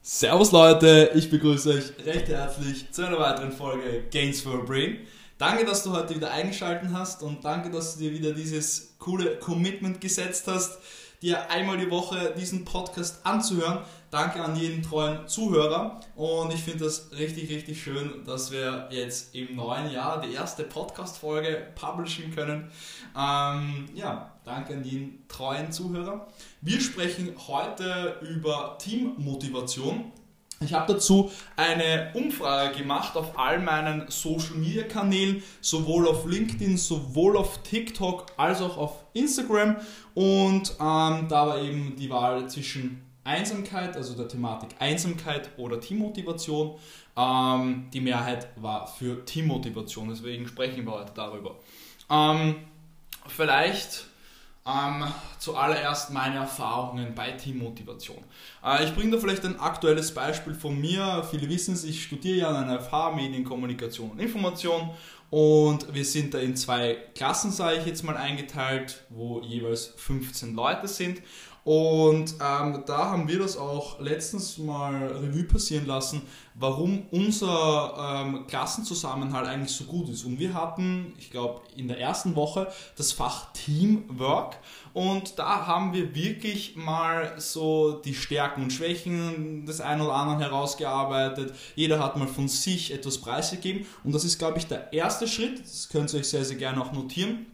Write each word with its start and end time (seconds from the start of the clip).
Servus 0.00 0.50
Leute, 0.52 1.10
ich 1.14 1.28
begrüße 1.28 1.68
euch 1.72 2.06
recht 2.06 2.28
herzlich 2.28 2.90
zu 2.90 3.06
einer 3.06 3.18
weiteren 3.18 3.52
Folge 3.52 4.04
Gains 4.10 4.40
for 4.40 4.54
a 4.54 4.64
Brain. 4.64 5.00
Danke, 5.36 5.66
dass 5.66 5.82
du 5.84 5.92
heute 5.92 6.14
wieder 6.14 6.30
eingeschaltet 6.30 6.88
hast 6.94 7.22
und 7.22 7.44
danke, 7.44 7.70
dass 7.70 7.96
du 7.96 8.04
dir 8.04 8.12
wieder 8.12 8.32
dieses 8.32 8.94
coole 8.98 9.36
Commitment 9.40 10.00
gesetzt 10.00 10.44
hast, 10.46 10.78
dir 11.22 11.50
einmal 11.50 11.78
die 11.78 11.90
Woche 11.90 12.34
diesen 12.36 12.64
Podcast 12.64 13.24
anzuhören. 13.24 13.78
Danke 14.10 14.42
an 14.42 14.56
jeden 14.56 14.82
treuen 14.82 15.26
Zuhörer 15.26 16.00
und 16.16 16.52
ich 16.52 16.62
finde 16.62 16.84
das 16.84 17.12
richtig, 17.12 17.48
richtig 17.48 17.82
schön, 17.82 18.24
dass 18.26 18.50
wir 18.50 18.88
jetzt 18.90 19.34
im 19.34 19.56
neuen 19.56 19.90
Jahr 19.90 20.20
die 20.20 20.34
erste 20.34 20.64
Podcast-Folge 20.64 21.68
publishen 21.74 22.34
können. 22.34 22.70
Ähm, 23.16 23.86
ja, 23.94 24.32
danke 24.44 24.74
an 24.74 24.84
jeden 24.84 25.26
treuen 25.28 25.72
Zuhörer. 25.72 26.26
Wir 26.60 26.80
sprechen 26.80 27.34
heute 27.48 28.18
über 28.20 28.76
Teammotivation. 28.78 30.12
Ich 30.64 30.72
habe 30.72 30.92
dazu 30.92 31.30
eine 31.56 32.10
Umfrage 32.14 32.78
gemacht 32.78 33.16
auf 33.16 33.38
all 33.38 33.60
meinen 33.60 34.04
Social 34.08 34.54
Media 34.56 34.84
Kanälen, 34.84 35.42
sowohl 35.60 36.08
auf 36.08 36.26
LinkedIn, 36.26 36.76
sowohl 36.76 37.36
auf 37.36 37.62
TikTok 37.62 38.26
als 38.36 38.60
auch 38.60 38.76
auf 38.76 39.04
Instagram. 39.12 39.76
Und 40.14 40.70
ähm, 40.80 41.26
da 41.28 41.46
war 41.46 41.60
eben 41.60 41.96
die 41.96 42.10
Wahl 42.10 42.48
zwischen 42.48 43.02
Einsamkeit, 43.24 43.96
also 43.96 44.14
der 44.14 44.28
Thematik 44.28 44.70
Einsamkeit 44.78 45.50
oder 45.56 45.80
Teammotivation. 45.80 46.76
Ähm, 47.16 47.88
die 47.92 48.00
Mehrheit 48.00 48.48
war 48.56 48.86
für 48.86 49.24
Teammotivation, 49.24 50.08
deswegen 50.08 50.46
sprechen 50.48 50.84
wir 50.84 50.92
heute 50.92 51.12
darüber. 51.14 51.56
Ähm, 52.10 52.56
vielleicht 53.28 54.06
ähm, 54.66 55.04
zuallererst 55.38 56.10
meine 56.10 56.36
Erfahrungen 56.36 57.14
bei 57.14 57.32
Teammotivation. 57.32 58.18
Äh, 58.64 58.84
ich 58.84 58.94
bringe 58.94 59.12
da 59.12 59.18
vielleicht 59.18 59.44
ein 59.44 59.58
aktuelles 59.58 60.14
Beispiel 60.14 60.54
von 60.54 60.80
mir. 60.80 61.26
Viele 61.30 61.48
wissen 61.48 61.74
es, 61.74 61.84
ich 61.84 62.04
studiere 62.04 62.38
ja 62.38 62.48
an 62.48 62.56
einer 62.56 62.80
FH 62.80 63.12
Medienkommunikation 63.12 64.10
und 64.10 64.20
Information 64.20 64.90
und 65.30 65.92
wir 65.94 66.04
sind 66.04 66.34
da 66.34 66.38
in 66.38 66.56
zwei 66.56 66.94
Klassen, 67.14 67.50
sage 67.50 67.78
ich 67.78 67.86
jetzt 67.86 68.04
mal, 68.04 68.16
eingeteilt, 68.16 69.02
wo 69.08 69.40
jeweils 69.40 69.86
15 69.96 70.54
Leute 70.54 70.86
sind. 70.86 71.22
Und 71.64 72.34
ähm, 72.40 72.82
da 72.86 73.10
haben 73.10 73.28
wir 73.28 73.38
das 73.38 73.56
auch 73.56 74.00
letztens 74.00 74.58
mal 74.58 75.06
Revue 75.06 75.44
passieren 75.44 75.86
lassen, 75.86 76.22
warum 76.54 77.06
unser 77.12 78.24
ähm, 78.24 78.46
Klassenzusammenhalt 78.48 79.46
eigentlich 79.46 79.70
so 79.70 79.84
gut 79.84 80.08
ist. 80.08 80.24
Und 80.24 80.40
wir 80.40 80.54
hatten, 80.54 81.14
ich 81.18 81.30
glaube, 81.30 81.60
in 81.76 81.86
der 81.86 82.00
ersten 82.00 82.34
Woche 82.34 82.66
das 82.96 83.12
Fach 83.12 83.52
Teamwork. 83.52 84.56
Und 84.92 85.38
da 85.38 85.66
haben 85.66 85.92
wir 85.92 86.16
wirklich 86.16 86.74
mal 86.74 87.34
so 87.38 87.92
die 87.92 88.14
Stärken 88.14 88.64
und 88.64 88.72
Schwächen 88.72 89.64
des 89.64 89.80
einen 89.80 90.00
oder 90.00 90.14
anderen 90.14 90.40
herausgearbeitet. 90.40 91.54
Jeder 91.76 92.00
hat 92.00 92.16
mal 92.16 92.26
von 92.26 92.48
sich 92.48 92.92
etwas 92.92 93.18
preisgegeben. 93.18 93.86
Und 94.02 94.12
das 94.12 94.24
ist, 94.24 94.38
glaube 94.38 94.58
ich, 94.58 94.66
der 94.66 94.92
erste 94.92 95.28
Schritt. 95.28 95.60
Das 95.60 95.88
könnt 95.88 96.12
ihr 96.12 96.18
euch 96.18 96.28
sehr, 96.28 96.44
sehr 96.44 96.56
gerne 96.56 96.82
auch 96.82 96.92
notieren. 96.92 97.46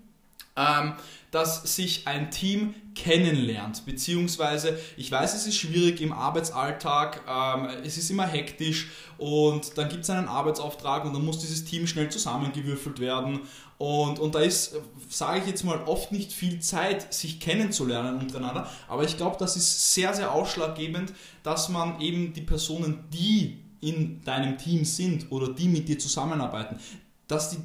Ähm, 0.59 0.95
dass 1.31 1.77
sich 1.77 2.07
ein 2.07 2.31
Team 2.31 2.75
kennenlernt, 2.95 3.85
beziehungsweise 3.85 4.79
ich 4.97 5.13
weiß, 5.13 5.35
es 5.35 5.47
ist 5.47 5.57
schwierig 5.57 6.01
im 6.01 6.13
Arbeitsalltag, 6.13 7.23
ähm, 7.29 7.69
es 7.85 7.99
ist 7.99 8.11
immer 8.11 8.27
hektisch 8.27 8.89
und 9.19 9.77
dann 9.77 9.89
gibt 9.89 10.05
es 10.05 10.11
einen 10.11 10.27
Arbeitsauftrag 10.27 11.05
und 11.05 11.13
dann 11.13 11.25
muss 11.25 11.39
dieses 11.39 11.65
Team 11.65 11.87
schnell 11.87 12.09
zusammengewürfelt 12.09 12.99
werden 12.99 13.41
und, 13.77 14.19
und 14.19 14.35
da 14.35 14.41
ist, 14.41 14.77
sage 15.09 15.41
ich 15.41 15.47
jetzt 15.47 15.65
mal, 15.65 15.83
oft 15.85 16.13
nicht 16.13 16.33
viel 16.33 16.61
Zeit, 16.61 17.13
sich 17.13 17.41
kennenzulernen 17.41 18.19
untereinander, 18.19 18.69
aber 18.89 19.05
ich 19.05 19.17
glaube, 19.19 19.37
das 19.39 19.57
ist 19.57 19.95
sehr, 19.95 20.15
sehr 20.15 20.33
ausschlaggebend, 20.33 21.13
dass 21.43 21.69
man 21.69 22.01
eben 22.01 22.33
die 22.33 22.43
Personen, 22.43 23.05
die 23.13 23.59
in 23.81 24.23
deinem 24.23 24.57
Team 24.57 24.85
sind 24.85 25.31
oder 25.31 25.53
die 25.53 25.69
mit 25.69 25.89
dir 25.89 25.99
zusammenarbeiten, 25.99 26.81
dass 27.29 27.51
die 27.51 27.59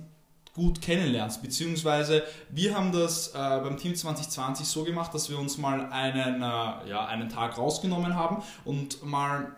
gut 0.54 0.82
kennenlernst. 0.82 1.42
Beziehungsweise 1.42 2.24
wir 2.50 2.76
haben 2.76 2.92
das 2.92 3.30
äh, 3.30 3.34
beim 3.34 3.78
Team 3.78 3.96
2020 3.96 4.68
so 4.68 4.84
gemacht, 4.84 5.14
dass 5.14 5.30
wir 5.30 5.40
uns 5.40 5.58
mal 5.58 5.90
einen, 5.92 6.42
äh, 6.42 6.90
ja, 6.90 7.06
einen 7.08 7.30
Tag 7.30 7.58
rausgenommen 7.58 8.16
haben 8.16 8.44
und 8.64 9.04
mal 9.04 9.56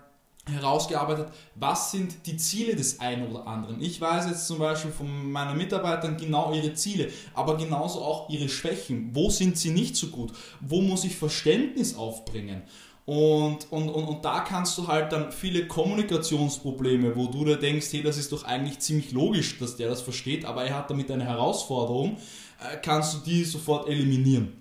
herausgearbeitet, 0.48 1.30
was 1.56 1.92
sind 1.92 2.28
die 2.28 2.38
Ziele 2.38 2.76
des 2.76 3.00
einen 3.00 3.28
oder 3.32 3.48
anderen. 3.48 3.82
Ich 3.82 4.00
weiß 4.00 4.28
jetzt 4.28 4.46
zum 4.46 4.60
Beispiel 4.60 4.92
von 4.92 5.32
meinen 5.32 5.58
Mitarbeitern 5.58 6.18
genau 6.18 6.54
ihre 6.54 6.74
Ziele, 6.76 7.12
aber 7.34 7.58
genauso 7.58 8.02
auch 8.02 8.30
ihre 8.30 8.48
Schwächen. 8.48 9.10
Wo 9.14 9.30
sind 9.30 9.58
sie 9.58 9.72
nicht 9.72 9.96
so 9.96 10.08
gut? 10.08 10.34
Wo 10.62 10.82
muss 10.82 11.04
ich 11.04 11.16
Verständnis 11.16 11.96
aufbringen? 11.96 12.62
Und, 13.06 13.72
und, 13.72 13.90
und, 13.90 14.04
und 14.04 14.26
da 14.26 14.40
kannst 14.40 14.78
du 14.80 14.88
halt 14.88 15.12
dann 15.12 15.32
viele 15.32 15.68
Kommunikationsprobleme, 15.68 17.16
wo 17.16 17.28
du 17.28 17.46
dir 17.46 17.58
denkst, 17.58 17.88
hey, 17.92 18.02
das 18.02 18.18
ist 18.18 18.32
doch 18.32 18.44
eigentlich 18.46 18.80
ziemlich 18.80 19.12
logisch, 19.12 19.60
dass 19.60 19.76
der 19.76 19.90
das 19.90 20.02
versteht, 20.02 20.44
aber 20.46 20.66
er 20.66 20.76
hat 20.76 20.90
damit 20.90 21.12
eine 21.12 21.26
Herausforderung, 21.26 22.18
äh, 22.60 22.78
kannst 22.78 23.14
du 23.14 23.18
die 23.20 23.44
sofort 23.44 23.88
eliminieren. 23.88 24.54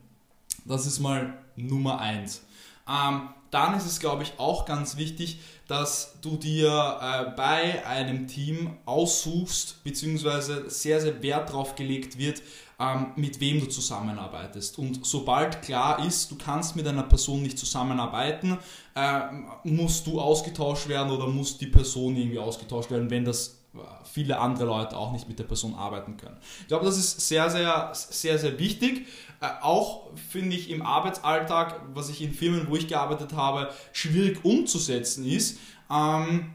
Das 0.67 0.87
ist 0.87 1.01
mal 1.01 1.39
Nummer 1.57 2.01
eins. 2.01 2.43
Ähm, 2.87 3.31
dann 3.51 3.77
ist 3.77 3.87
es, 3.87 4.01
glaube 4.01 4.25
ich, 4.25 4.33
auch 4.39 4.67
ganz 4.67 4.97
wichtig, 4.97 5.39
dass 5.69 6.17
du 6.21 6.37
dir 6.37 6.69
äh, 7.01 7.31
bei 7.37 7.87
einem 7.87 8.27
Team 8.27 8.77
aussuchst, 8.85 9.83
beziehungsweise 9.85 10.69
sehr, 10.69 11.01
sehr 11.01 11.23
Wert 11.23 11.51
darauf 11.51 11.77
gelegt 11.77 12.19
wird, 12.19 12.43
ähm, 12.79 13.13
mit 13.17 13.41
wem 13.41 13.61
du 13.61 13.67
zusammenarbeitest. 13.67 14.79
Und 14.79 15.05
sobald 15.07 15.63
klar 15.63 16.05
ist, 16.05 16.31
du 16.31 16.37
kannst 16.37 16.77
mit 16.77 16.87
einer 16.87 17.05
Person 17.05 17.43
nicht 17.43 17.59
zusammenarbeiten, 17.59 18.59
äh, 18.95 19.21
musst 19.65 20.07
du 20.07 20.21
ausgetauscht 20.21 20.89
werden 20.89 21.11
oder 21.11 21.27
muss 21.27 21.59
die 21.59 21.67
Person 21.67 22.17
irgendwie 22.17 22.39
ausgetauscht 22.39 22.91
werden, 22.91 23.11
wenn 23.11 23.25
das 23.25 23.61
äh, 23.75 23.79
viele 24.05 24.39
andere 24.39 24.67
Leute 24.67 24.97
auch 24.97 25.13
nicht 25.13 25.29
mit 25.29 25.39
der 25.39 25.45
Person 25.45 25.75
arbeiten 25.75 26.17
können. 26.17 26.37
Ich 26.63 26.69
glaube, 26.69 26.85
das 26.85 26.99
ist 26.99 27.21
sehr, 27.21 27.51
sehr, 27.51 27.91
sehr, 27.93 28.39
sehr 28.39 28.59
wichtig. 28.59 29.07
Äh, 29.41 29.47
auch 29.63 30.11
finde 30.31 30.57
ich 30.57 30.71
im 30.71 30.83
Arbeitsalltag, 30.83 31.81
was 31.93 32.09
ich 32.09 32.23
in 32.23 32.33
Firmen, 32.33 32.69
wo 32.69 32.77
ich 32.77 32.89
gearbeitet 32.89 33.35
habe, 33.35 33.71
schwierig 33.93 34.45
umzusetzen 34.45 35.25
ist. 35.27 35.59
Ähm, 35.91 36.53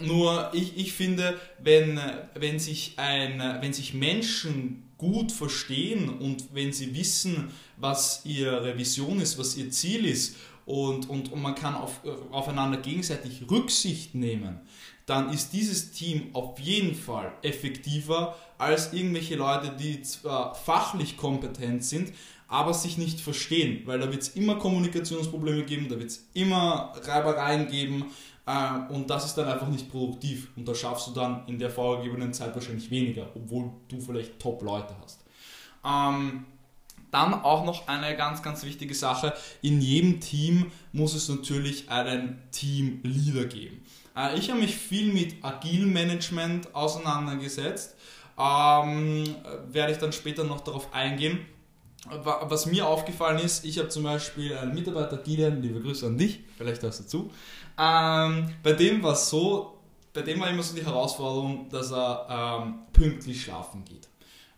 nur 0.00 0.50
ich, 0.52 0.76
ich 0.76 0.92
finde, 0.92 1.38
wenn, 1.58 2.00
wenn, 2.34 2.58
sich 2.58 2.94
ein, 2.96 3.38
wenn 3.60 3.72
sich 3.72 3.92
Menschen 3.94 4.89
gut 5.00 5.32
verstehen 5.32 6.10
und 6.10 6.54
wenn 6.54 6.72
sie 6.72 6.94
wissen, 6.94 7.50
was 7.78 8.20
ihre 8.24 8.76
Vision 8.76 9.18
ist, 9.20 9.38
was 9.38 9.56
ihr 9.56 9.70
Ziel 9.70 10.04
ist 10.04 10.36
und, 10.66 11.08
und, 11.08 11.32
und 11.32 11.40
man 11.40 11.54
kann 11.54 11.74
auf, 11.74 12.00
aufeinander 12.30 12.76
gegenseitig 12.76 13.50
Rücksicht 13.50 14.14
nehmen, 14.14 14.60
dann 15.06 15.32
ist 15.32 15.54
dieses 15.54 15.92
Team 15.92 16.28
auf 16.34 16.60
jeden 16.60 16.94
Fall 16.94 17.32
effektiver 17.42 18.36
als 18.58 18.92
irgendwelche 18.92 19.36
Leute, 19.36 19.74
die 19.80 20.02
zwar 20.02 20.54
fachlich 20.54 21.16
kompetent 21.16 21.82
sind, 21.82 22.12
aber 22.46 22.74
sich 22.74 22.98
nicht 22.98 23.20
verstehen, 23.20 23.82
weil 23.86 24.00
da 24.00 24.12
wird 24.12 24.22
es 24.22 24.28
immer 24.30 24.56
Kommunikationsprobleme 24.56 25.64
geben, 25.64 25.88
da 25.88 25.98
wird 25.98 26.10
es 26.10 26.28
immer 26.34 26.92
Reibereien 27.04 27.68
geben, 27.68 28.06
und 28.88 29.08
das 29.08 29.26
ist 29.26 29.34
dann 29.34 29.48
einfach 29.48 29.68
nicht 29.68 29.90
produktiv. 29.90 30.48
Und 30.56 30.66
da 30.66 30.74
schaffst 30.74 31.06
du 31.06 31.12
dann 31.12 31.46
in 31.46 31.58
der 31.58 31.70
vorgegebenen 31.70 32.32
Zeit 32.32 32.54
wahrscheinlich 32.54 32.90
weniger, 32.90 33.28
obwohl 33.34 33.70
du 33.88 34.00
vielleicht 34.00 34.40
Top-Leute 34.40 34.94
hast. 35.00 35.20
Ähm, 35.84 36.46
dann 37.10 37.34
auch 37.34 37.64
noch 37.64 37.88
eine 37.88 38.16
ganz, 38.16 38.42
ganz 38.42 38.64
wichtige 38.64 38.94
Sache. 38.94 39.34
In 39.62 39.80
jedem 39.80 40.20
Team 40.20 40.70
muss 40.92 41.14
es 41.14 41.28
natürlich 41.28 41.90
einen 41.90 42.42
Teamleader 42.50 43.46
geben. 43.46 43.82
Äh, 44.16 44.38
ich 44.38 44.50
habe 44.50 44.60
mich 44.60 44.76
viel 44.76 45.12
mit 45.12 45.44
Agile 45.44 45.86
Management 45.86 46.74
auseinandergesetzt. 46.74 47.96
Ähm, 48.38 49.34
werde 49.68 49.92
ich 49.92 49.98
dann 49.98 50.12
später 50.12 50.44
noch 50.44 50.60
darauf 50.60 50.94
eingehen. 50.94 51.38
Was 52.08 52.64
mir 52.64 52.86
aufgefallen 52.86 53.38
ist, 53.40 53.64
ich 53.64 53.78
habe 53.78 53.88
zum 53.88 54.04
Beispiel 54.04 54.56
einen 54.56 54.74
Mitarbeiter, 54.74 55.18
Gillian, 55.18 55.60
liebe 55.60 55.80
Grüße 55.80 56.06
an 56.06 56.16
dich, 56.16 56.40
vielleicht 56.56 56.82
hörst 56.82 57.00
du 57.00 57.06
zu. 57.06 57.30
Ähm, 57.78 58.48
bei 58.62 58.72
dem 58.72 59.02
war 59.02 59.12
es 59.12 59.28
so, 59.28 59.78
bei 60.14 60.22
dem 60.22 60.40
war 60.40 60.48
immer 60.48 60.62
so 60.62 60.74
die 60.74 60.84
Herausforderung, 60.84 61.68
dass 61.68 61.92
er 61.92 62.62
ähm, 62.64 62.78
pünktlich 62.92 63.42
schlafen 63.42 63.84
geht. 63.84 64.08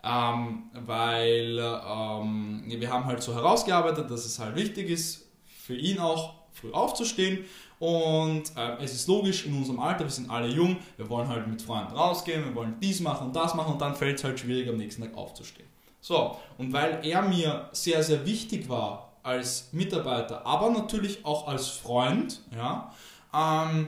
Ähm, 0.05 0.71
weil 0.87 1.59
ähm, 1.59 2.65
wir 2.67 2.91
haben 2.91 3.07
halt 3.07 3.23
so 3.23 3.35
herausgearbeitet, 3.35 4.11
dass 4.11 4.25
es 4.25 4.39
halt 4.39 4.55
wichtig 4.55 4.89
ist, 4.89 5.27
für 5.47 5.77
ihn 5.77 5.99
auch 5.99 6.35
früh 6.53 6.73
aufzustehen. 6.73 7.45
Und 7.81 8.57
äh, 8.57 8.77
es 8.85 8.95
ist 8.95 9.09
logisch, 9.09 9.47
in 9.47 9.57
unserem 9.57 9.81
Alter, 9.81 10.05
wir 10.05 10.11
sind 10.11 10.31
alle 10.31 10.47
jung, 10.47 10.77
wir 10.97 11.09
wollen 11.09 11.27
halt 11.27 11.49
mit 11.49 11.61
Freunden 11.61 11.93
rausgehen, 11.93 12.45
wir 12.45 12.55
wollen 12.55 12.77
dies 12.81 13.01
machen 13.01 13.29
und 13.29 13.37
das 13.37 13.55
machen 13.57 13.73
und 13.73 13.81
dann 13.81 13.97
fällt 13.97 14.19
es 14.19 14.25
halt 14.25 14.39
schwierig, 14.39 14.69
am 14.69 14.77
nächsten 14.77 15.03
Tag 15.03 15.17
aufzustehen. 15.17 15.72
So, 16.03 16.37
und 16.59 16.73
weil 16.73 16.99
er 17.05 17.23
mir 17.23 17.69
sehr, 17.71 18.03
sehr 18.03 18.27
wichtig 18.27 18.69
war 18.69 19.13
als 19.23 19.69
Mitarbeiter, 19.71 20.45
aber 20.45 20.69
natürlich 20.71 21.25
auch 21.25 21.47
als 21.47 21.69
Freund, 21.69 22.41
ja, 22.53 22.93
ähm, 23.33 23.87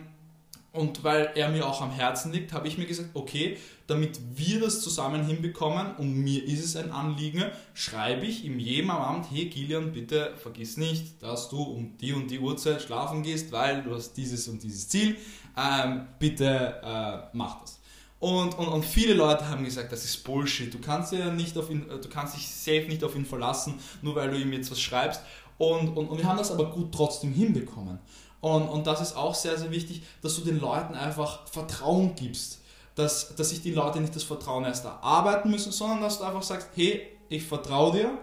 und 0.71 1.05
weil 1.05 1.31
er 1.35 1.49
mir 1.51 1.67
auch 1.67 1.81
am 1.83 1.91
Herzen 1.91 2.33
liegt, 2.33 2.53
habe 2.53 2.67
ich 2.69 2.79
mir 2.79 2.87
gesagt, 2.87 3.11
okay, 3.15 3.59
damit 3.89 4.21
wir 4.35 4.61
das 4.61 4.81
zusammen 4.81 5.25
hinbekommen 5.25 5.95
und 5.97 6.15
mir 6.15 6.45
ist 6.45 6.65
es 6.65 6.77
ein 6.77 6.91
Anliegen, 6.91 7.45
schreibe 7.75 8.27
ich 8.27 8.45
ihm 8.45 8.61
jedem 8.61 8.91
am 8.91 9.03
Abend, 9.03 9.27
hey 9.31 9.47
Gillian, 9.47 9.93
bitte 9.93 10.35
vergiss 10.37 10.77
nicht, 10.77 11.21
dass 11.21 11.49
du 11.49 11.63
um 11.63 11.97
die 11.99 12.13
und 12.13 12.31
die 12.31 12.39
Uhrzeit 12.39 12.83
schlafen 12.83 13.23
gehst, 13.25 13.53
weil 13.53 13.83
du 13.83 13.95
hast 13.95 14.15
dieses 14.15 14.49
und 14.49 14.63
dieses 14.63 14.89
Ziel, 14.89 15.17
ähm, 15.57 16.07
bitte 16.19 16.81
äh, 16.83 17.37
mach 17.37 17.61
das. 17.61 17.81
Und, 18.25 18.56
und, 18.56 18.69
und 18.69 18.87
viele 18.87 19.12
Leute 19.12 19.47
haben 19.50 19.67
gesagt, 19.67 19.93
das 19.93 20.03
ist 20.03 20.25
Bullshit, 20.25 20.73
du 20.73 20.79
kannst, 20.79 21.12
ja 21.12 21.31
nicht 21.31 21.59
auf 21.59 21.69
ihn, 21.69 21.87
du 21.87 22.09
kannst 22.09 22.35
dich 22.35 22.49
safe 22.49 22.87
nicht 22.88 23.05
auf 23.05 23.15
ihn 23.15 23.26
verlassen, 23.26 23.75
nur 24.00 24.15
weil 24.15 24.31
du 24.31 24.38
ihm 24.38 24.50
jetzt 24.55 24.71
was 24.71 24.81
schreibst. 24.81 25.21
Und, 25.59 25.94
und, 25.94 26.09
und 26.09 26.17
wir 26.17 26.25
haben 26.25 26.38
das 26.38 26.50
aber 26.50 26.71
gut 26.71 26.91
trotzdem 26.91 27.35
hinbekommen. 27.35 27.99
Und, 28.41 28.62
und 28.62 28.87
das 28.87 29.03
ist 29.03 29.15
auch 29.15 29.35
sehr, 29.35 29.59
sehr 29.59 29.71
wichtig, 29.71 30.05
dass 30.23 30.37
du 30.37 30.41
den 30.41 30.59
Leuten 30.59 30.94
einfach 30.94 31.47
Vertrauen 31.49 32.15
gibst. 32.15 32.62
Dass, 32.94 33.37
dass 33.37 33.50
sich 33.50 33.61
die 33.61 33.73
Leute 33.73 34.00
nicht 34.00 34.17
das 34.17 34.23
Vertrauen 34.23 34.65
erst 34.65 34.87
erarbeiten 34.87 35.50
müssen, 35.50 35.70
sondern 35.70 36.00
dass 36.00 36.17
du 36.17 36.25
einfach 36.25 36.43
sagst, 36.43 36.70
hey, 36.77 37.06
ich 37.29 37.43
vertraue 37.43 37.93
dir, 37.93 38.19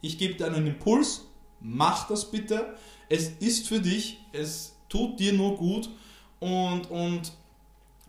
ich 0.00 0.16
gebe 0.16 0.34
dir 0.34 0.46
einen 0.46 0.68
Impuls, 0.68 1.22
mach 1.58 2.06
das 2.06 2.30
bitte. 2.30 2.76
Es 3.08 3.30
ist 3.40 3.66
für 3.66 3.80
dich, 3.80 4.20
es 4.30 4.76
tut 4.88 5.18
dir 5.18 5.32
nur 5.32 5.56
gut. 5.56 5.90
Und, 6.38 6.88
und 6.88 7.32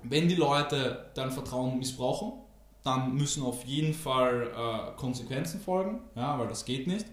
wenn 0.03 0.27
die 0.27 0.35
Leute 0.35 1.11
dein 1.13 1.31
Vertrauen 1.31 1.77
missbrauchen, 1.77 2.33
dann 2.83 3.13
müssen 3.13 3.43
auf 3.43 3.63
jeden 3.65 3.93
Fall 3.93 4.51
äh, 4.55 4.97
Konsequenzen 4.97 5.59
folgen, 5.59 5.99
ja, 6.15 6.37
weil 6.39 6.47
das 6.47 6.65
geht 6.65 6.87
nicht. 6.87 7.05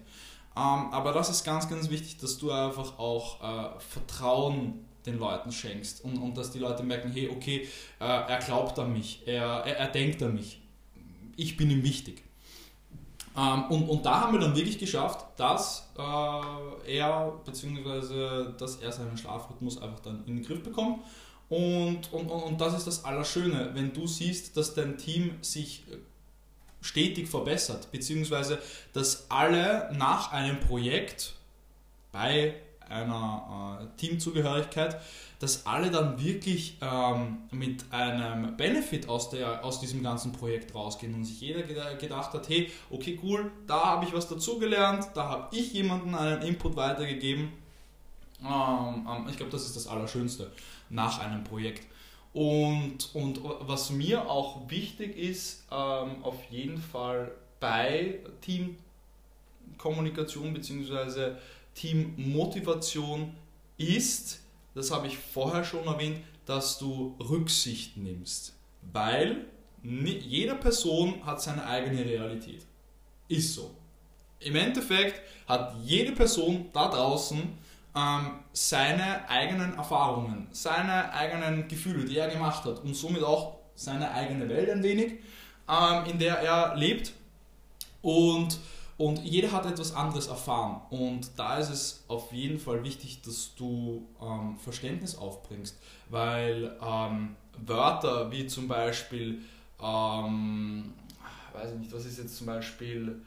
Ähm, 0.55 0.91
aber 0.91 1.13
das 1.13 1.29
ist 1.29 1.43
ganz, 1.43 1.69
ganz 1.69 1.89
wichtig, 1.89 2.17
dass 2.17 2.37
du 2.37 2.51
einfach 2.51 2.97
auch 2.97 3.41
äh, 3.41 3.79
Vertrauen 3.79 4.85
den 5.05 5.19
Leuten 5.19 5.51
schenkst 5.51 6.03
und, 6.03 6.17
und 6.17 6.37
dass 6.37 6.51
die 6.51 6.59
Leute 6.59 6.83
merken, 6.83 7.11
hey, 7.11 7.29
okay, 7.29 7.67
äh, 7.99 8.03
er 8.03 8.39
glaubt 8.39 8.77
an 8.79 8.91
mich, 8.91 9.23
er, 9.25 9.63
er, 9.65 9.77
er, 9.77 9.87
denkt 9.87 10.21
an 10.23 10.33
mich, 10.33 10.61
ich 11.37 11.55
bin 11.55 11.69
ihm 11.71 11.83
wichtig. 11.83 12.23
Ähm, 13.37 13.65
und, 13.65 13.87
und 13.87 14.05
da 14.05 14.21
haben 14.21 14.33
wir 14.33 14.39
dann 14.39 14.55
wirklich 14.55 14.77
geschafft, 14.77 15.25
dass 15.37 15.89
äh, 15.97 16.97
er, 16.97 17.39
beziehungsweise 17.45 18.53
dass 18.57 18.77
er 18.77 18.91
seinen 18.91 19.17
Schlafrhythmus 19.17 19.81
einfach 19.81 19.99
dann 19.99 20.25
in 20.25 20.35
den 20.37 20.43
Griff 20.43 20.63
bekommt. 20.63 20.99
Und, 21.49 22.13
und, 22.13 22.29
und 22.29 22.61
das 22.61 22.77
ist 22.77 22.85
das 22.85 23.05
Allerschöne, 23.05 23.71
wenn 23.73 23.91
du 23.91 24.05
siehst, 24.05 24.55
dass 24.55 24.75
dein 24.75 24.97
Team 24.97 25.37
sich 25.41 25.83
stetig 26.81 27.27
verbessert, 27.27 27.91
beziehungsweise 27.91 28.59
dass 28.93 29.25
alle 29.29 29.89
nach 29.97 30.31
einem 30.31 30.59
Projekt 30.59 31.33
bei 32.11 32.55
einer 32.87 33.81
äh, 33.81 33.97
Teamzugehörigkeit, 33.99 34.99
dass 35.39 35.65
alle 35.65 35.89
dann 35.89 36.21
wirklich 36.21 36.77
ähm, 36.81 37.37
mit 37.51 37.85
einem 37.91 38.57
Benefit 38.57 39.07
aus, 39.07 39.29
der, 39.29 39.63
aus 39.63 39.79
diesem 39.79 40.03
ganzen 40.03 40.31
Projekt 40.31 40.73
rausgehen 40.75 41.13
und 41.13 41.23
sich 41.23 41.39
jeder 41.39 41.63
gedacht 41.63 42.33
hat, 42.33 42.49
hey, 42.49 42.69
okay, 42.89 43.19
cool, 43.23 43.51
da 43.67 43.85
habe 43.85 44.05
ich 44.05 44.13
was 44.13 44.27
dazugelernt, 44.27 45.07
da 45.13 45.29
habe 45.29 45.55
ich 45.55 45.73
jemandem 45.73 46.15
einen 46.15 46.41
Input 46.41 46.75
weitergegeben. 46.75 47.51
Ähm, 48.41 49.07
ähm, 49.09 49.27
ich 49.29 49.37
glaube, 49.37 49.51
das 49.51 49.65
ist 49.65 49.75
das 49.75 49.87
Allerschönste 49.87 50.51
nach 50.89 51.19
einem 51.19 51.43
Projekt. 51.43 51.85
Und, 52.33 53.13
und 53.13 53.41
was 53.61 53.89
mir 53.89 54.29
auch 54.29 54.69
wichtig 54.69 55.17
ist, 55.17 55.65
ähm, 55.71 56.23
auf 56.23 56.43
jeden 56.49 56.77
Fall 56.77 57.31
bei 57.59 58.19
Teamkommunikation 58.41 60.53
bzw. 60.53 61.31
Teammotivation 61.73 63.33
ist, 63.77 64.41
das 64.75 64.91
habe 64.91 65.07
ich 65.07 65.17
vorher 65.17 65.63
schon 65.63 65.87
erwähnt, 65.87 66.19
dass 66.45 66.77
du 66.77 67.15
Rücksicht 67.19 67.97
nimmst. 67.97 68.53
Weil 68.93 69.47
jede 69.83 70.55
Person 70.55 71.25
hat 71.25 71.41
seine 71.41 71.65
eigene 71.65 72.03
Realität. 72.03 72.65
Ist 73.27 73.53
so. 73.53 73.71
Im 74.39 74.55
Endeffekt 74.55 75.21
hat 75.47 75.75
jede 75.83 76.13
Person 76.13 76.69
da 76.73 76.89
draußen 76.89 77.41
ähm, 77.99 78.31
seine 78.53 79.29
eigenen 79.29 79.75
Erfahrungen, 79.75 80.47
seine 80.51 81.13
eigenen 81.13 81.67
Gefühle, 81.67 82.05
die 82.05 82.17
er 82.17 82.29
gemacht 82.29 82.65
hat 82.65 82.79
und 82.83 82.95
somit 82.95 83.23
auch 83.23 83.57
seine 83.75 84.11
eigene 84.11 84.47
Welt 84.49 84.69
ein 84.69 84.83
wenig, 84.83 85.19
ähm, 85.69 86.05
in 86.05 86.19
der 86.19 86.39
er 86.39 86.75
lebt. 86.75 87.13
Und, 88.01 88.59
und 88.97 89.19
jeder 89.19 89.51
hat 89.51 89.65
etwas 89.65 89.93
anderes 89.93 90.27
erfahren. 90.27 90.81
Und 90.89 91.31
da 91.37 91.57
ist 91.57 91.69
es 91.69 92.03
auf 92.07 92.31
jeden 92.31 92.59
Fall 92.59 92.83
wichtig, 92.83 93.21
dass 93.21 93.55
du 93.55 94.07
ähm, 94.21 94.57
Verständnis 94.57 95.15
aufbringst, 95.15 95.77
weil 96.09 96.77
ähm, 96.81 97.35
Wörter 97.65 98.31
wie 98.31 98.47
zum 98.47 98.67
Beispiel, 98.67 99.41
ähm, 99.81 100.93
weiß 101.53 101.73
ich 101.73 101.79
nicht, 101.79 101.93
was 101.93 102.05
ist 102.05 102.17
jetzt 102.17 102.37
zum 102.37 102.47
Beispiel 102.47 103.21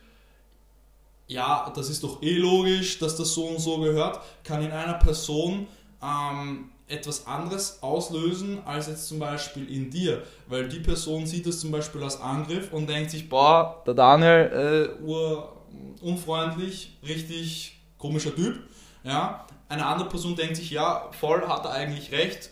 ja, 1.26 1.72
das 1.74 1.88
ist 1.88 2.02
doch 2.02 2.22
eh 2.22 2.36
logisch, 2.36 2.98
dass 2.98 3.16
das 3.16 3.32
so 3.32 3.46
und 3.46 3.58
so 3.58 3.78
gehört, 3.78 4.20
kann 4.44 4.62
in 4.62 4.70
einer 4.70 4.94
Person 4.94 5.66
ähm, 6.02 6.70
etwas 6.88 7.26
anderes 7.26 7.82
auslösen 7.82 8.62
als 8.66 8.88
jetzt 8.88 9.08
zum 9.08 9.18
Beispiel 9.18 9.68
in 9.70 9.90
dir. 9.90 10.22
Weil 10.46 10.68
die 10.68 10.80
Person 10.80 11.26
sieht 11.26 11.46
das 11.46 11.60
zum 11.60 11.70
Beispiel 11.70 12.02
als 12.02 12.20
Angriff 12.20 12.72
und 12.72 12.88
denkt 12.88 13.10
sich, 13.10 13.28
boah, 13.28 13.82
der 13.86 13.94
Daniel, 13.94 14.98
äh, 15.00 15.02
ur 15.02 15.56
unfreundlich, 16.02 16.98
richtig 17.06 17.80
komischer 17.96 18.34
Typ. 18.34 18.60
Ja? 19.04 19.46
Eine 19.68 19.86
andere 19.86 20.08
Person 20.08 20.36
denkt 20.36 20.56
sich, 20.56 20.70
ja, 20.70 21.08
voll 21.12 21.46
hat 21.48 21.64
er 21.64 21.72
eigentlich 21.72 22.12
recht, 22.12 22.50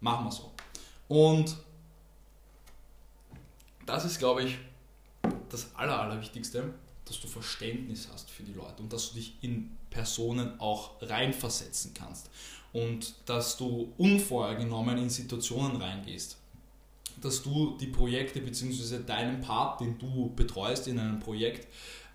machen 0.00 0.24
wir 0.24 0.32
so. 0.32 0.50
Und 1.08 1.56
das 3.84 4.04
ist, 4.04 4.18
glaube 4.18 4.44
ich, 4.44 4.58
das 5.50 5.74
Aller, 5.74 6.00
Allerwichtigste 6.00 6.72
dass 7.08 7.20
du 7.20 7.28
Verständnis 7.28 8.08
hast 8.12 8.30
für 8.30 8.42
die 8.42 8.52
Leute 8.52 8.82
und 8.82 8.92
dass 8.92 9.10
du 9.10 9.16
dich 9.16 9.34
in 9.40 9.76
Personen 9.90 10.58
auch 10.60 11.00
reinversetzen 11.02 11.94
kannst 11.94 12.30
und 12.72 13.14
dass 13.26 13.56
du 13.56 13.92
unvorhergenommen 13.96 14.98
in 14.98 15.10
Situationen 15.10 15.76
reingehst. 15.76 16.36
Dass 17.20 17.42
du 17.42 17.76
die 17.80 17.86
Projekte 17.86 18.40
bzw. 18.40 19.02
deinen 19.04 19.40
Part, 19.40 19.80
den 19.80 19.98
du 19.98 20.32
betreust 20.36 20.86
in 20.86 20.98
einem 20.98 21.18
Projekt, 21.18 21.66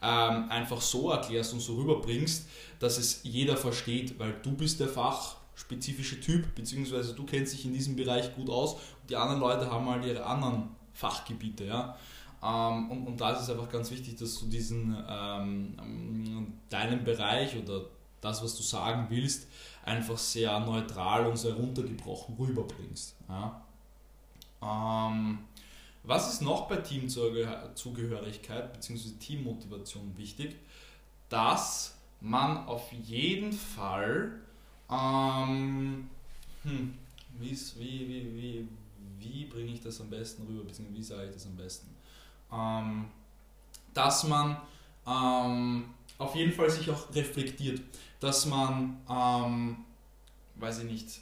ähm, 0.02 0.50
einfach 0.50 0.82
so 0.82 1.12
erklärst 1.12 1.54
und 1.54 1.60
so 1.60 1.76
rüberbringst, 1.76 2.46
dass 2.80 2.98
es 2.98 3.22
jeder 3.24 3.58
versteht, 3.58 4.20
weil 4.20 4.36
du 4.44 4.52
bist 4.52 4.80
der 4.80 4.90
fachspezifische 4.90 6.20
Typ, 6.20 6.54
beziehungsweise 6.56 7.14
du 7.14 7.26
kennst 7.26 7.54
dich 7.54 7.66
in 7.66 7.74
diesem 7.74 7.96
Bereich 7.96 8.36
gut 8.36 8.50
aus 8.50 8.74
und 8.74 9.10
die 9.10 9.16
anderen 9.16 9.40
Leute 9.40 9.72
haben 9.72 9.90
halt 9.90 10.06
ihre 10.06 10.26
anderen 10.26 10.70
Fachgebiete. 10.94 11.66
Ja? 11.66 11.98
Ähm, 12.44 12.92
und, 12.92 13.08
und 13.08 13.22
da 13.22 13.32
ist 13.32 13.42
es 13.42 13.50
einfach 13.50 13.70
ganz 13.70 13.90
wichtig, 13.92 14.18
dass 14.18 14.40
du 14.40 14.48
diesen 14.48 14.98
ähm, 15.08 16.54
deinen 16.70 17.04
Bereich 17.04 17.56
oder 17.58 17.86
das, 18.20 18.44
was 18.44 18.56
du 18.56 18.64
sagen 18.64 19.08
willst, 19.10 19.48
einfach 19.84 20.18
sehr 20.18 20.60
neutral 20.60 21.26
und 21.28 21.38
sehr 21.38 21.54
runtergebrochen 21.54 22.36
rüberbringst. 22.36 23.16
Ja? 23.30 23.62
Ähm, 24.62 25.40
was 26.04 26.34
ist 26.34 26.42
noch 26.42 26.68
bei 26.68 26.78
Teamzugehörigkeit 26.78 28.74
bzw. 28.74 29.12
Teammotivation 29.20 30.18
wichtig? 30.18 30.58
Dass 31.30 31.98
man 32.20 32.68
auf 32.68 32.92
jeden 32.92 33.54
Fall 33.54 34.40
ähm, 34.90 36.10
hm, 36.64 36.94
wie, 37.40 37.58
wie, 37.78 38.36
wie, 38.36 38.68
wie 39.20 39.46
bringe 39.46 39.72
ich 39.72 39.82
das 39.82 40.02
am 40.02 40.10
besten 40.10 40.46
rüber, 40.46 40.66
beziehungsweise 40.66 40.98
wie 40.98 41.04
sage 41.04 41.26
ich 41.28 41.34
das 41.34 41.46
am 41.46 41.56
besten? 41.56 41.93
Ähm, 42.54 43.06
dass 43.94 44.24
man 44.26 44.58
ähm, 45.08 45.86
auf 46.18 46.36
jeden 46.36 46.54
Fall 46.54 46.70
sich 46.70 46.90
auch 46.90 47.14
reflektiert, 47.14 47.82
dass 48.20 48.46
man, 48.46 49.02
ähm, 49.10 49.78
weiß 50.56 50.80
ich 50.80 50.86
nicht, 50.86 51.20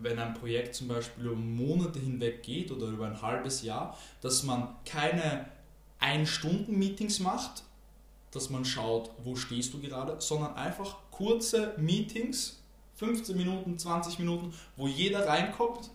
wenn 0.00 0.18
ein 0.18 0.34
Projekt 0.34 0.74
zum 0.74 0.88
Beispiel 0.88 1.26
über 1.26 1.36
Monate 1.36 1.98
hinweg 1.98 2.42
geht 2.42 2.70
oder 2.70 2.86
über 2.86 3.06
ein 3.06 3.20
halbes 3.20 3.62
Jahr, 3.62 3.96
dass 4.20 4.42
man 4.44 4.76
keine 4.84 5.46
Ein-Stunden-Meetings 5.98 7.18
macht, 7.20 7.64
dass 8.30 8.50
man 8.50 8.64
schaut, 8.64 9.10
wo 9.24 9.34
stehst 9.36 9.74
du 9.74 9.80
gerade, 9.80 10.20
sondern 10.20 10.54
einfach 10.54 10.96
kurze 11.10 11.74
Meetings, 11.78 12.60
15 12.96 13.36
Minuten, 13.36 13.78
20 13.78 14.18
Minuten, 14.18 14.52
wo 14.76 14.86
jeder 14.86 15.26
reinkommt, 15.26 15.90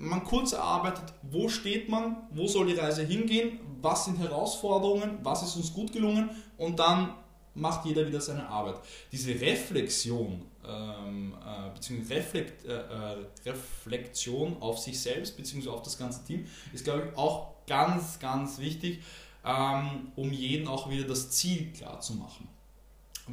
man 0.00 0.24
kurz 0.24 0.52
erarbeitet, 0.52 1.12
wo 1.22 1.48
steht 1.48 1.88
man, 1.88 2.16
wo 2.30 2.46
soll 2.46 2.66
die 2.66 2.74
Reise 2.74 3.02
hingehen, 3.02 3.60
was 3.82 4.06
sind 4.06 4.18
Herausforderungen, 4.18 5.18
was 5.22 5.42
ist 5.42 5.56
uns 5.56 5.72
gut 5.72 5.92
gelungen 5.92 6.30
und 6.56 6.78
dann 6.78 7.14
macht 7.54 7.84
jeder 7.84 8.06
wieder 8.06 8.20
seine 8.20 8.48
Arbeit. 8.48 8.76
Diese 9.12 9.32
Reflexion, 9.32 10.46
ähm, 10.66 11.34
äh, 11.44 11.74
beziehungsweise 11.74 12.14
Reflekt, 12.14 12.64
äh, 12.64 12.72
äh, 12.72 13.26
Reflexion 13.44 14.56
auf 14.60 14.78
sich 14.78 14.98
selbst, 14.98 15.36
beziehungsweise 15.36 15.74
auf 15.74 15.82
das 15.82 15.98
ganze 15.98 16.24
Team, 16.24 16.46
ist, 16.72 16.84
glaube 16.84 17.08
ich, 17.10 17.18
auch 17.18 17.50
ganz, 17.66 18.18
ganz 18.18 18.58
wichtig, 18.58 19.00
ähm, 19.44 20.12
um 20.16 20.32
jeden 20.32 20.66
auch 20.66 20.88
wieder 20.88 21.06
das 21.06 21.30
Ziel 21.30 21.72
klar 21.72 22.00
zu 22.00 22.14
machen. 22.14 22.48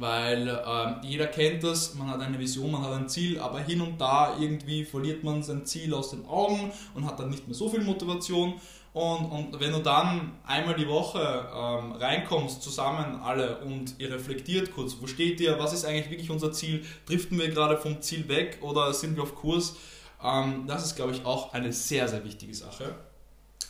Weil 0.00 0.48
äh, 0.48 1.06
jeder 1.06 1.26
kennt 1.26 1.64
das, 1.64 1.94
man 1.94 2.08
hat 2.08 2.20
eine 2.20 2.38
Vision, 2.38 2.70
man 2.70 2.82
hat 2.82 2.92
ein 2.92 3.08
Ziel, 3.08 3.38
aber 3.38 3.60
hin 3.60 3.80
und 3.80 4.00
da 4.00 4.36
irgendwie 4.38 4.84
verliert 4.84 5.24
man 5.24 5.42
sein 5.42 5.66
Ziel 5.66 5.94
aus 5.94 6.10
den 6.10 6.26
Augen 6.26 6.72
und 6.94 7.06
hat 7.06 7.18
dann 7.18 7.30
nicht 7.30 7.46
mehr 7.46 7.54
so 7.54 7.68
viel 7.68 7.82
Motivation. 7.82 8.54
Und, 8.94 9.26
und 9.26 9.60
wenn 9.60 9.72
du 9.72 9.80
dann 9.80 10.32
einmal 10.44 10.74
die 10.74 10.88
Woche 10.88 11.20
ähm, 11.20 11.92
reinkommst, 11.92 12.62
zusammen 12.62 13.20
alle 13.22 13.58
und 13.58 13.94
ihr 13.98 14.10
reflektiert 14.10 14.72
kurz, 14.74 14.96
wo 15.00 15.06
steht 15.06 15.40
ihr, 15.40 15.58
was 15.58 15.72
ist 15.72 15.84
eigentlich 15.84 16.10
wirklich 16.10 16.30
unser 16.30 16.52
Ziel, 16.52 16.84
driften 17.06 17.38
wir 17.38 17.48
gerade 17.48 17.76
vom 17.76 18.00
Ziel 18.00 18.28
weg 18.28 18.58
oder 18.62 18.92
sind 18.92 19.14
wir 19.16 19.22
auf 19.22 19.34
Kurs, 19.34 19.76
ähm, 20.22 20.64
das 20.66 20.84
ist, 20.84 20.96
glaube 20.96 21.12
ich, 21.12 21.24
auch 21.24 21.52
eine 21.52 21.72
sehr, 21.72 22.08
sehr 22.08 22.24
wichtige 22.24 22.54
Sache 22.54 22.94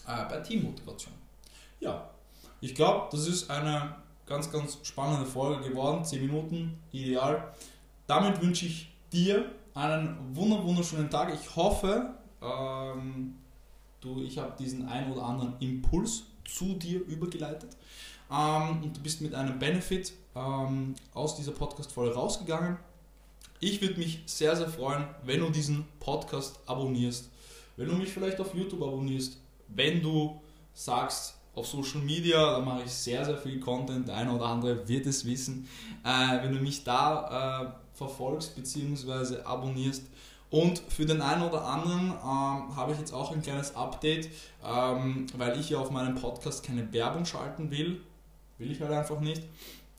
äh, 0.06 0.24
bei 0.30 0.40
Teammotivation. 0.40 1.12
Ja, 1.80 2.08
ich 2.60 2.74
glaube, 2.74 3.08
das 3.10 3.26
ist 3.26 3.50
eine 3.50 3.96
ganz, 4.28 4.50
ganz 4.52 4.78
spannende 4.82 5.26
Folge 5.26 5.68
geworden. 5.68 6.04
10 6.04 6.20
Minuten, 6.20 6.78
ideal. 6.92 7.52
Damit 8.06 8.40
wünsche 8.42 8.66
ich 8.66 8.92
dir 9.12 9.50
einen 9.74 10.16
wunderschönen 10.34 11.10
Tag. 11.10 11.32
Ich 11.34 11.56
hoffe, 11.56 12.14
ähm, 12.42 13.34
du, 14.00 14.22
ich 14.22 14.38
habe 14.38 14.52
diesen 14.58 14.88
ein 14.88 15.10
oder 15.10 15.22
anderen 15.22 15.54
Impuls 15.60 16.24
zu 16.44 16.74
dir 16.74 17.00
übergeleitet 17.00 17.76
ähm, 18.30 18.82
und 18.82 18.96
du 18.96 19.00
bist 19.00 19.20
mit 19.20 19.34
einem 19.34 19.58
Benefit 19.58 20.12
ähm, 20.34 20.94
aus 21.14 21.36
dieser 21.36 21.52
Podcast-Folge 21.52 22.14
rausgegangen. 22.14 22.78
Ich 23.60 23.80
würde 23.82 23.98
mich 23.98 24.22
sehr, 24.26 24.54
sehr 24.54 24.68
freuen, 24.68 25.04
wenn 25.24 25.40
du 25.40 25.50
diesen 25.50 25.84
Podcast 25.98 26.60
abonnierst, 26.66 27.28
wenn 27.76 27.88
du 27.88 27.94
mich 27.94 28.10
vielleicht 28.10 28.40
auf 28.40 28.54
YouTube 28.54 28.82
abonnierst, 28.82 29.38
wenn 29.68 30.00
du 30.00 30.40
sagst, 30.74 31.37
auf 31.58 31.66
Social 31.66 32.00
Media, 32.00 32.52
da 32.52 32.60
mache 32.60 32.82
ich 32.84 32.90
sehr, 32.92 33.24
sehr 33.24 33.36
viel 33.36 33.60
Content, 33.60 34.08
der 34.08 34.16
eine 34.16 34.32
oder 34.32 34.46
andere 34.46 34.88
wird 34.88 35.06
es 35.06 35.24
wissen. 35.24 35.68
Äh, 36.04 36.42
wenn 36.42 36.52
du 36.52 36.60
mich 36.60 36.84
da 36.84 37.62
äh, 37.62 37.96
verfolgst 37.96 38.56
bzw. 38.56 39.42
abonnierst, 39.42 40.04
und 40.50 40.78
für 40.78 41.04
den 41.04 41.20
einen 41.20 41.42
oder 41.42 41.64
anderen 41.64 42.10
ähm, 42.10 42.76
habe 42.76 42.92
ich 42.92 42.98
jetzt 42.98 43.12
auch 43.12 43.32
ein 43.32 43.42
kleines 43.42 43.74
Update, 43.76 44.30
ähm, 44.64 45.26
weil 45.36 45.58
ich 45.60 45.70
ja 45.70 45.78
auf 45.78 45.90
meinem 45.90 46.14
Podcast 46.14 46.64
keine 46.64 46.90
Werbung 46.92 47.26
schalten 47.26 47.70
will. 47.70 48.00
Will 48.56 48.70
ich 48.70 48.80
halt 48.80 48.92
einfach 48.92 49.20
nicht. 49.20 49.42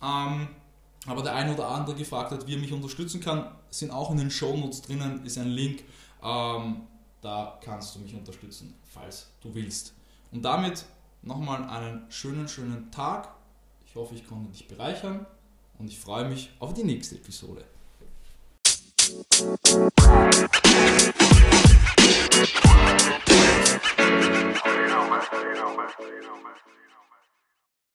Ähm, 0.01 0.47
aber 1.05 1.21
der 1.21 1.35
eine 1.35 1.53
oder 1.53 1.67
andere 1.69 1.95
gefragt 1.95 2.31
hat, 2.31 2.47
wie 2.47 2.55
er 2.55 2.59
mich 2.59 2.73
unterstützen 2.73 3.21
kann, 3.21 3.51
sind 3.69 3.91
auch 3.91 4.11
in 4.11 4.17
den 4.17 4.31
Show 4.31 4.57
Notes 4.57 4.81
drinnen, 4.81 5.23
ist 5.23 5.37
ein 5.37 5.47
Link. 5.49 5.83
Ähm, 6.23 6.81
da 7.21 7.59
kannst 7.63 7.95
du 7.95 7.99
mich 7.99 8.15
unterstützen, 8.15 8.73
falls 8.83 9.27
du 9.41 9.53
willst. 9.53 9.93
Und 10.31 10.43
damit 10.43 10.83
nochmal 11.21 11.63
einen 11.63 12.05
schönen, 12.09 12.47
schönen 12.47 12.91
Tag. 12.91 13.29
Ich 13.85 13.95
hoffe, 13.95 14.15
ich 14.15 14.27
konnte 14.27 14.51
dich 14.51 14.67
bereichern 14.67 15.25
und 15.77 15.88
ich 15.88 15.99
freue 15.99 16.29
mich 16.29 16.51
auf 16.59 16.73
die 16.73 16.83
nächste 16.83 17.15
Episode. 17.15 17.63
you 25.49 25.55
know, 25.55 26.38
man. 26.43 26.53